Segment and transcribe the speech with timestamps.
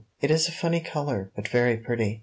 [0.19, 2.19] It is a funny color, but very pretty.